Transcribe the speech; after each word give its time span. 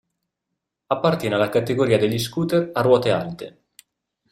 Appartiene 0.87 1.35
alla 1.35 1.49
categoria 1.49 1.99
degli 1.99 2.17
scooter 2.17 2.71
a 2.73 2.81
ruote 2.81 3.11
alte. 3.11 3.63